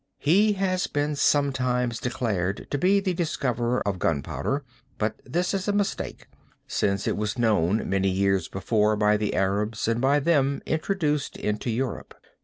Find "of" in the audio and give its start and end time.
3.87-3.99